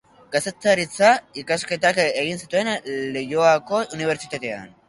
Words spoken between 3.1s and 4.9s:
Leioako Unibertsitatean.